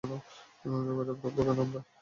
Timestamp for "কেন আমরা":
1.37-1.79